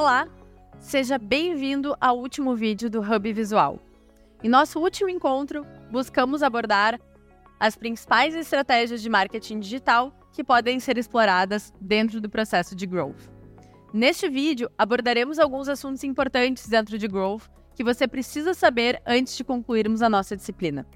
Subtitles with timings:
[0.00, 0.28] Olá,
[0.78, 3.80] seja bem-vindo ao último vídeo do Hub Visual.
[4.44, 7.00] Em nosso último encontro, buscamos abordar
[7.58, 13.28] as principais estratégias de marketing digital que podem ser exploradas dentro do processo de growth.
[13.92, 19.42] Neste vídeo, abordaremos alguns assuntos importantes dentro de growth que você precisa saber antes de
[19.42, 20.86] concluirmos a nossa disciplina.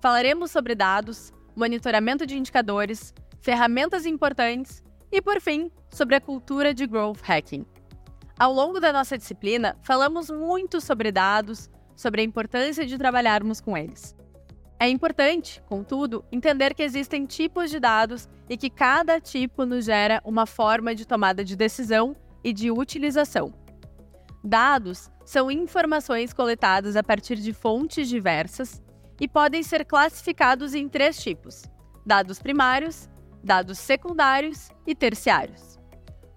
[0.00, 3.12] Falaremos sobre dados, monitoramento de indicadores,
[3.42, 7.66] ferramentas importantes e, por fim, sobre a cultura de growth hacking.
[8.38, 13.76] Ao longo da nossa disciplina, falamos muito sobre dados, sobre a importância de trabalharmos com
[13.76, 14.16] eles.
[14.78, 20.20] É importante, contudo, entender que existem tipos de dados e que cada tipo nos gera
[20.24, 23.54] uma forma de tomada de decisão e de utilização.
[24.42, 28.82] Dados são informações coletadas a partir de fontes diversas
[29.20, 31.62] e podem ser classificados em três tipos:
[32.04, 33.08] dados primários,
[33.42, 35.73] dados secundários e terciários.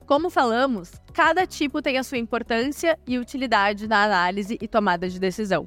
[0.08, 5.20] Como falamos, cada tipo tem a sua importância e utilidade na análise e tomada de
[5.20, 5.66] decisão.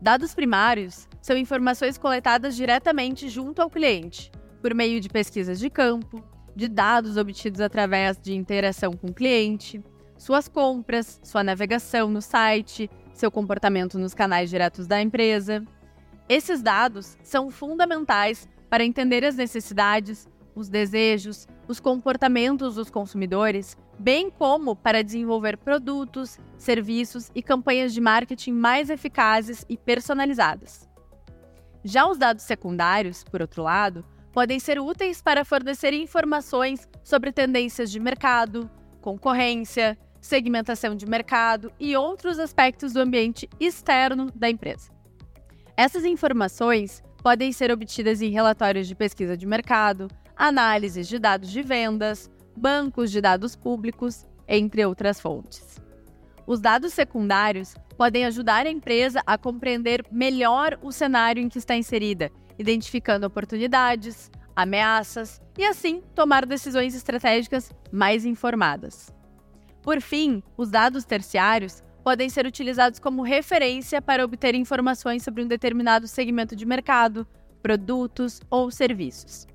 [0.00, 6.20] Dados primários são informações coletadas diretamente junto ao cliente, por meio de pesquisas de campo,
[6.56, 9.80] de dados obtidos através de interação com o cliente,
[10.18, 15.64] suas compras, sua navegação no site, seu comportamento nos canais diretos da empresa.
[16.28, 24.30] Esses dados são fundamentais para entender as necessidades, os desejos, os comportamentos dos consumidores, bem
[24.30, 30.88] como para desenvolver produtos, serviços e campanhas de marketing mais eficazes e personalizadas.
[31.84, 37.90] Já os dados secundários, por outro lado, podem ser úteis para fornecer informações sobre tendências
[37.90, 44.90] de mercado, concorrência, segmentação de mercado e outros aspectos do ambiente externo da empresa.
[45.76, 51.62] Essas informações podem ser obtidas em relatórios de pesquisa de mercado, análises de dados de
[51.62, 55.80] vendas, bancos de dados públicos, entre outras fontes.
[56.46, 61.76] Os dados secundários podem ajudar a empresa a compreender melhor o cenário em que está
[61.76, 69.14] inserida, identificando oportunidades, ameaças e, assim, tomar decisões estratégicas mais informadas.
[69.82, 75.46] Por fim, os dados terciários podem ser utilizados como referência para obter informações sobre um
[75.46, 77.26] determinado segmento de mercado,
[77.62, 79.46] produtos ou serviços.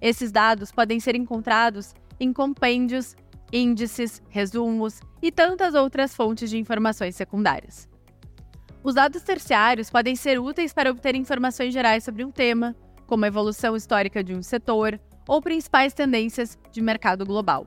[0.00, 3.16] Esses dados podem ser encontrados em compêndios,
[3.52, 7.88] índices, resumos e tantas outras fontes de informações secundárias.
[8.82, 12.76] Os dados terciários podem ser úteis para obter informações gerais sobre um tema,
[13.06, 17.66] como a evolução histórica de um setor ou principais tendências de mercado global.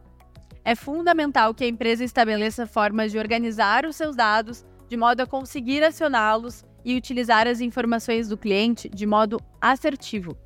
[0.68, 5.26] É fundamental que a empresa estabeleça formas de organizar os seus dados de modo a
[5.26, 10.38] conseguir acioná-los e utilizar as informações do cliente de modo assertivo,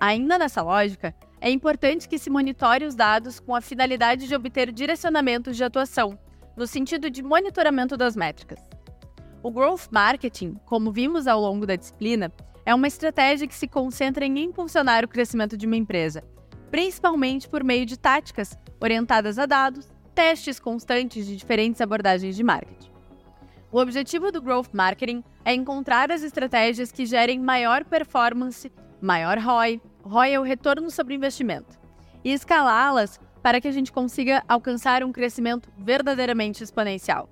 [0.00, 4.72] Ainda nessa lógica, é importante que se monitore os dados com a finalidade de obter
[4.72, 6.18] direcionamentos de atuação,
[6.56, 8.60] no sentido de monitoramento das métricas.
[9.42, 12.32] O growth marketing, como vimos ao longo da disciplina,
[12.64, 16.24] é uma estratégia que se concentra em impulsionar o crescimento de uma empresa,
[16.70, 22.90] principalmente por meio de táticas orientadas a dados, testes constantes de diferentes abordagens de marketing.
[23.72, 29.80] O objetivo do growth marketing é encontrar as estratégias que gerem maior performance maior ROI,
[30.02, 31.78] ROI é o retorno sobre investimento,
[32.22, 37.28] e escalá-las para que a gente consiga alcançar um crescimento verdadeiramente exponencial.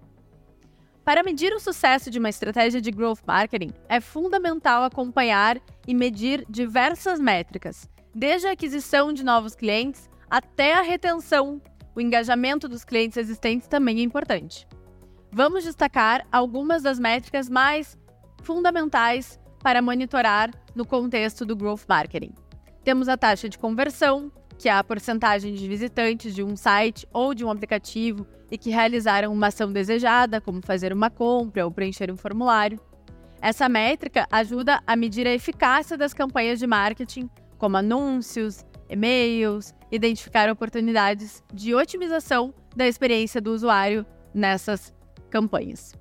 [1.05, 6.45] Para medir o sucesso de uma estratégia de growth marketing, é fundamental acompanhar e medir
[6.49, 11.61] diversas métricas, desde a aquisição de novos clientes até a retenção.
[11.95, 14.67] O engajamento dos clientes existentes também é importante.
[15.31, 17.99] Vamos destacar algumas das métricas mais
[18.43, 22.33] fundamentais para monitorar no contexto do growth marketing.
[22.83, 27.35] Temos a taxa de conversão, que é a porcentagem de visitantes de um site ou
[27.35, 32.11] de um aplicativo e que realizaram uma ação desejada, como fazer uma compra ou preencher
[32.11, 32.81] um formulário.
[33.39, 37.29] Essa métrica ajuda a medir a eficácia das campanhas de marketing,
[37.59, 44.95] como anúncios, e-mails, identificar oportunidades de otimização da experiência do usuário nessas
[45.31, 45.95] campanhas.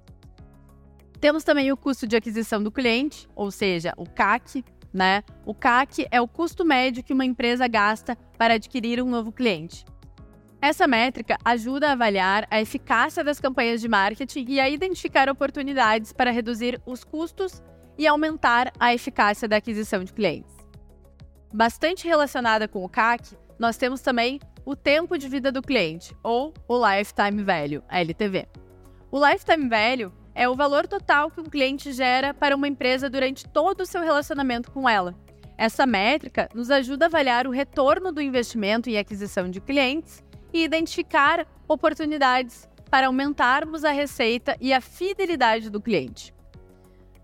[1.19, 5.23] Temos também o custo de aquisição do cliente, ou seja, o CAC, né?
[5.45, 9.85] O CAC é o custo médio que uma empresa gasta para adquirir um novo cliente.
[10.61, 16.13] Essa métrica ajuda a avaliar a eficácia das campanhas de marketing e a identificar oportunidades
[16.13, 17.63] para reduzir os custos
[17.97, 20.60] e aumentar a eficácia da aquisição de clientes.
[21.53, 26.53] Bastante relacionada com o CAC, nós temos também o tempo de vida do cliente, ou
[26.67, 28.47] o Lifetime Value, LTV.
[29.11, 33.47] O Lifetime Value é o valor total que um cliente gera para uma empresa durante
[33.49, 35.13] todo o seu relacionamento com ela.
[35.57, 40.63] Essa métrica nos ajuda a avaliar o retorno do investimento em aquisição de clientes e
[40.63, 46.33] identificar oportunidades para aumentarmos a receita e a fidelidade do cliente.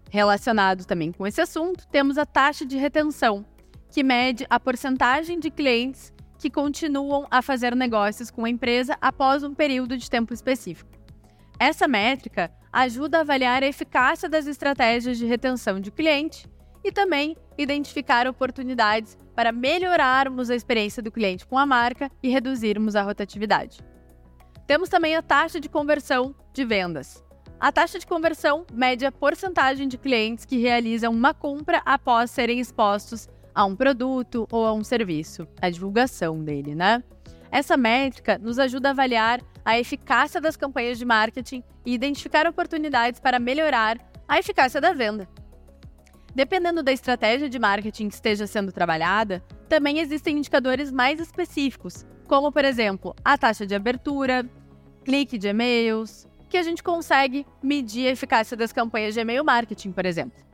[0.10, 3.46] Relacionado também com esse assunto, temos a taxa de retenção,
[3.90, 9.44] que mede a porcentagem de clientes que continuam a fazer negócios com a empresa após
[9.44, 10.92] um período de tempo específico.
[11.60, 16.48] Essa métrica ajuda a avaliar a eficácia das estratégias de retenção de cliente
[16.84, 22.96] e também identificar oportunidades para melhorarmos a experiência do cliente com a marca e reduzirmos
[22.96, 23.80] a rotatividade.
[24.68, 27.24] Temos também a taxa de conversão de vendas.
[27.60, 32.60] A taxa de conversão mede a porcentagem de clientes que realizam uma compra após serem
[32.60, 37.04] expostos a um produto ou a um serviço, a divulgação dele, né?
[37.50, 43.20] Essa métrica nos ajuda a avaliar a eficácia das campanhas de marketing e identificar oportunidades
[43.20, 45.28] para melhorar a eficácia da venda.
[46.36, 52.52] Dependendo da estratégia de marketing que esteja sendo trabalhada, também existem indicadores mais específicos, como,
[52.52, 54.48] por exemplo, a taxa de abertura,
[55.04, 59.94] clique de e-mails, que a gente consegue medir a eficácia das campanhas de e-mail marketing,
[59.94, 60.47] por exemplo.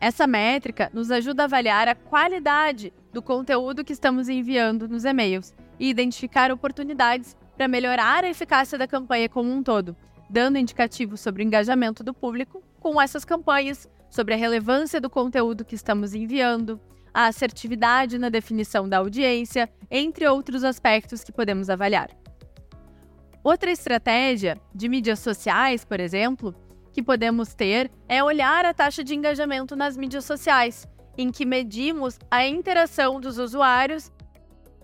[0.00, 5.54] Essa métrica nos ajuda a avaliar a qualidade do conteúdo que estamos enviando nos e-mails
[5.78, 9.94] e identificar oportunidades para melhorar a eficácia da campanha como um todo,
[10.30, 15.66] dando indicativos sobre o engajamento do público com essas campanhas, sobre a relevância do conteúdo
[15.66, 16.80] que estamos enviando,
[17.12, 22.08] a assertividade na definição da audiência, entre outros aspectos que podemos avaliar.
[23.44, 26.54] Outra estratégia de mídias sociais, por exemplo,
[26.92, 32.18] que podemos ter é olhar a taxa de engajamento nas mídias sociais, em que medimos
[32.30, 34.10] a interação dos usuários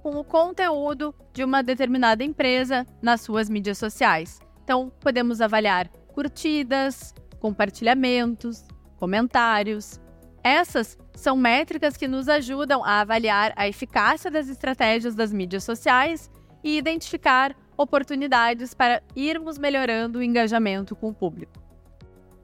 [0.02, 4.38] com o conteúdo de uma determinada empresa nas suas mídias sociais.
[4.62, 8.64] Então, podemos avaliar curtidas, compartilhamentos,
[8.98, 10.00] comentários.
[10.42, 16.30] Essas são métricas que nos ajudam a avaliar a eficácia das estratégias das mídias sociais
[16.62, 21.65] e identificar oportunidades para irmos melhorando o engajamento com o público.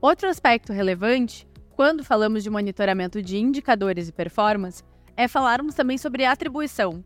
[0.03, 1.47] Outro aspecto relevante,
[1.77, 4.83] quando falamos de monitoramento de indicadores e performance,
[5.17, 7.05] é falarmos também sobre atribuição.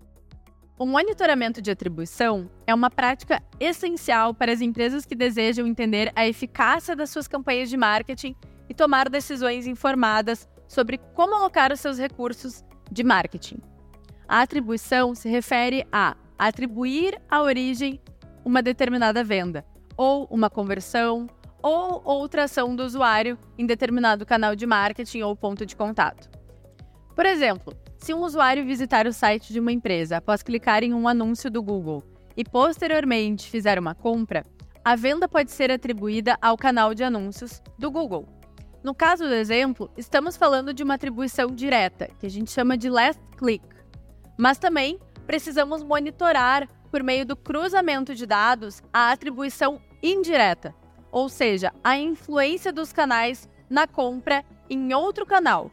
[0.79, 6.27] O monitoramento de atribuição é uma prática essencial para as empresas que desejam entender a
[6.27, 8.35] eficácia das suas campanhas de marketing
[8.67, 13.59] e tomar decisões informadas sobre como alocar os seus recursos de marketing.
[14.27, 18.01] A atribuição se refere a atribuir a origem
[18.43, 19.67] uma determinada venda,
[19.99, 21.27] ou uma conversão,
[21.63, 26.31] ou outra ação do usuário em determinado canal de marketing ou ponto de contato.
[27.15, 31.09] Por exemplo, se um usuário visitar o site de uma empresa após clicar em um
[31.09, 32.03] anúncio do Google
[32.37, 34.45] e posteriormente fizer uma compra,
[34.85, 38.29] a venda pode ser atribuída ao canal de anúncios do Google.
[38.85, 42.89] No caso do exemplo, estamos falando de uma atribuição direta, que a gente chama de
[42.89, 43.65] last click.
[44.39, 50.73] Mas também precisamos monitorar por meio do cruzamento de dados, a atribuição indireta,
[51.11, 55.71] ou seja, a influência dos canais na compra em outro canal.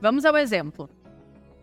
[0.00, 0.88] Vamos ao exemplo.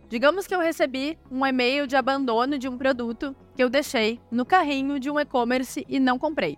[0.10, 4.46] Digamos que eu recebi um e-mail de abandono de um produto que eu deixei no
[4.46, 6.58] carrinho de um e-commerce e não comprei.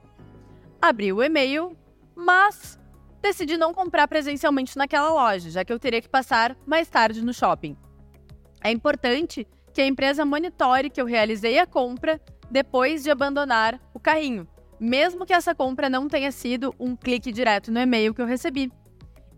[0.82, 1.76] Abri o e-mail,
[2.16, 2.80] mas
[3.22, 7.34] decidi não comprar presencialmente naquela loja, já que eu teria que passar mais tarde no
[7.34, 7.76] shopping.
[8.62, 12.22] É importante que a empresa monitore que eu realizei a compra
[12.52, 14.48] depois de abandonar o carrinho,
[14.80, 18.72] mesmo que essa compra não tenha sido um clique direto no e-mail que eu recebi.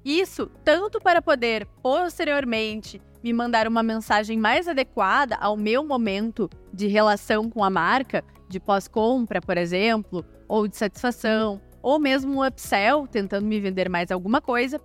[0.03, 6.87] Isso tanto para poder posteriormente me mandar uma mensagem mais adequada ao meu momento de
[6.87, 13.07] relação com a marca, de pós-compra, por exemplo, ou de satisfação, ou mesmo um upsell,
[13.07, 14.79] tentando me vender mais alguma coisa,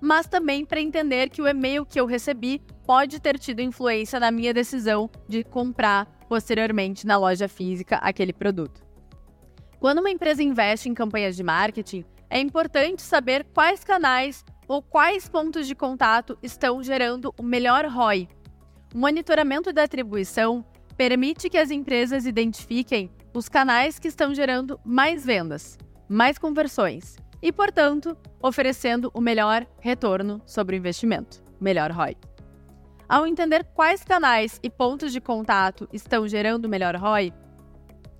[0.00, 4.30] mas também para entender que o e-mail que eu recebi pode ter tido influência na
[4.30, 8.89] minha decisão de comprar posteriormente na loja física aquele produto.
[9.80, 15.26] Quando uma empresa investe em campanhas de marketing, é importante saber quais canais ou quais
[15.26, 18.28] pontos de contato estão gerando o melhor ROI.
[18.94, 20.62] O monitoramento da atribuição
[20.98, 27.50] permite que as empresas identifiquem os canais que estão gerando mais vendas, mais conversões e,
[27.50, 32.18] portanto, oferecendo o melhor retorno sobre o investimento, melhor ROI.
[33.08, 37.32] Ao entender quais canais e pontos de contato estão gerando melhor ROI,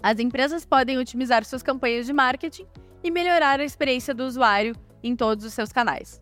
[0.02, 2.66] as empresas podem otimizar suas campanhas de marketing
[3.02, 6.20] e melhorar a experiência do usuário em todos os seus canais.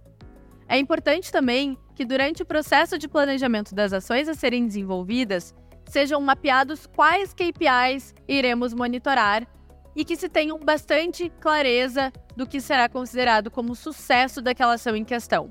[0.69, 5.55] É importante também que, durante o processo de planejamento das ações a serem desenvolvidas,
[5.87, 9.47] sejam mapeados quais KPIs iremos monitorar
[9.97, 15.05] e que se tenham bastante clareza do que será considerado como sucesso daquela ação em
[15.05, 15.49] questão.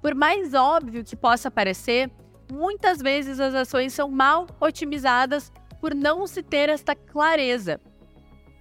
[0.00, 2.10] Por mais óbvio que possa parecer,
[2.52, 5.50] muitas vezes as ações são mal otimizadas
[5.80, 7.80] por não se ter esta clareza.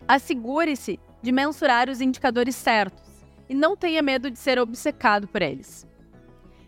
[0.07, 5.87] Assegure-se de mensurar os indicadores certos e não tenha medo de ser obcecado por eles.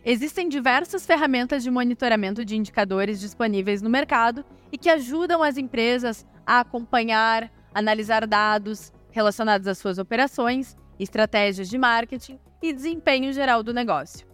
[0.04, 6.26] Existem diversas ferramentas de monitoramento de indicadores disponíveis no mercado e que ajudam as empresas
[6.46, 13.74] a acompanhar, analisar dados relacionados às suas operações, estratégias de marketing e desempenho geral do
[13.74, 14.26] negócio.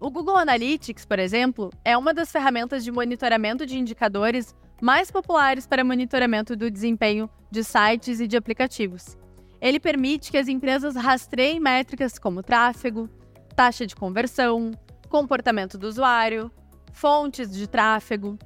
[0.00, 4.54] O Google Analytics, por exemplo, é uma das ferramentas de monitoramento de indicadores
[4.84, 9.16] mais populares para monitoramento do desempenho de sites e de aplicativos.
[9.58, 13.08] Ele permite que as empresas rastreiem métricas como tráfego,
[13.56, 14.72] taxa de conversão,
[15.08, 16.52] comportamento do usuário,
[16.92, 18.38] fontes de tráfego.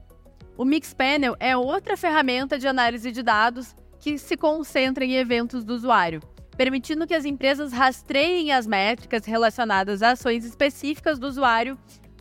[0.57, 5.75] O Mixpanel é outra ferramenta de análise de dados que se concentra em eventos do
[5.75, 6.21] usuário,
[6.57, 11.76] permitindo que as empresas rastreiem as métricas relacionadas a ações específicas do usuário,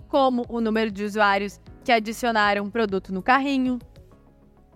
[0.07, 3.77] como o número de usuários que adicionaram um produto no carrinho,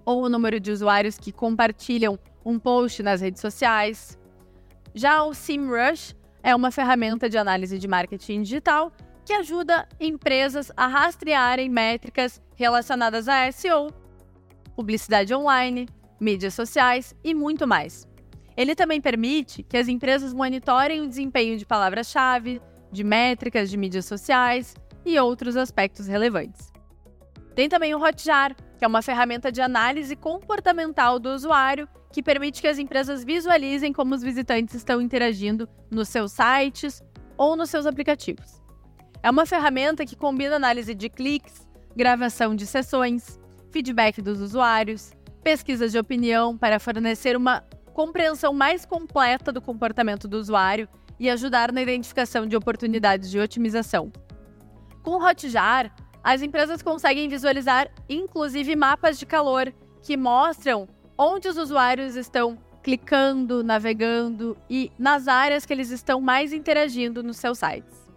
[0.05, 4.17] ou o número de usuários que compartilham um post nas redes sociais.
[4.93, 8.91] Já o SEMrush é uma ferramenta de análise de marketing digital
[9.25, 13.91] que ajuda empresas a rastrearem métricas relacionadas a SEO,
[14.75, 15.87] publicidade online,
[16.19, 18.07] mídias sociais e muito mais.
[18.57, 24.05] Ele também permite que as empresas monitorem o desempenho de palavras-chave, de métricas de mídias
[24.05, 26.71] sociais e outros aspectos relevantes.
[27.55, 32.59] Tem também o Hotjar, que é uma ferramenta de análise comportamental do usuário que permite
[32.59, 36.99] que as empresas visualizem como os visitantes estão interagindo nos seus sites
[37.37, 38.59] ou nos seus aplicativos.
[39.21, 45.11] É uma ferramenta que combina análise de cliques, gravação de sessões, feedback dos usuários,
[45.43, 51.71] pesquisas de opinião para fornecer uma compreensão mais completa do comportamento do usuário e ajudar
[51.71, 54.11] na identificação de oportunidades de otimização.
[55.03, 60.87] Com o Hotjar, as empresas conseguem visualizar inclusive mapas de calor que mostram
[61.17, 67.37] onde os usuários estão clicando, navegando e nas áreas que eles estão mais interagindo nos
[67.37, 68.09] seus sites.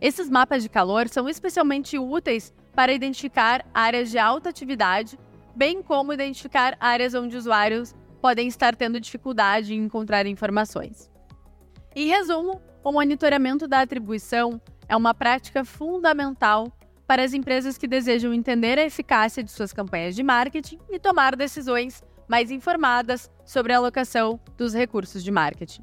[0.00, 5.18] Esses mapas de calor são especialmente úteis para identificar áreas de alta atividade,
[5.54, 11.10] bem como identificar áreas onde usuários podem estar tendo dificuldade em encontrar informações.
[11.94, 16.72] Em resumo, o monitoramento da atribuição é uma prática fundamental
[17.10, 21.34] para as empresas que desejam entender a eficácia de suas campanhas de marketing e tomar
[21.34, 25.82] decisões mais informadas sobre a alocação dos recursos de marketing.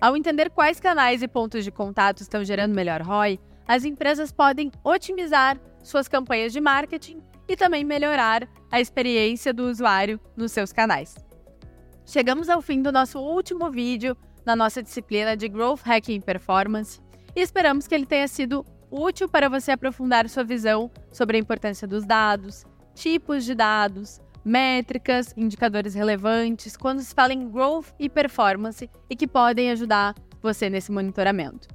[0.00, 4.72] Ao entender quais canais e pontos de contato estão gerando melhor ROI, as empresas podem
[4.82, 11.14] otimizar suas campanhas de marketing e também melhorar a experiência do usuário nos seus canais.
[12.06, 17.02] Chegamos ao fim do nosso último vídeo na nossa disciplina de Growth Hacking Performance
[17.36, 21.86] e esperamos que ele tenha sido útil para você aprofundar sua visão sobre a importância
[21.86, 22.64] dos dados,
[22.94, 29.26] tipos de dados, métricas, indicadores relevantes quando se fala em growth e performance e que
[29.26, 31.68] podem ajudar você nesse monitoramento.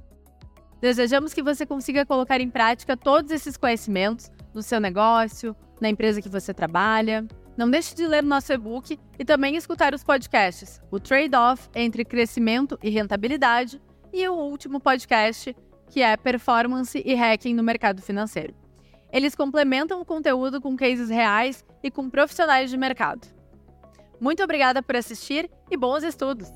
[0.80, 6.20] Desejamos que você consiga colocar em prática todos esses conhecimentos no seu negócio, na empresa
[6.20, 7.26] que você trabalha.
[7.56, 12.78] Não deixe de ler nosso e-book e também escutar os podcasts, o trade-off entre crescimento
[12.82, 13.80] e rentabilidade
[14.12, 15.56] e o último podcast,
[15.94, 18.52] que é performance e hacking no mercado financeiro.
[19.12, 23.28] Eles complementam o conteúdo com cases reais e com profissionais de mercado.
[24.20, 26.48] Muito obrigada por assistir e bons estudos!